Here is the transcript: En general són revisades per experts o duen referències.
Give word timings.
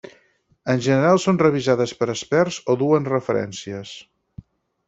En 0.73 0.79
general 0.85 1.19
són 1.25 1.41
revisades 1.43 1.93
per 2.01 2.09
experts 2.15 2.59
o 2.75 2.79
duen 2.83 3.09
referències. 3.13 3.97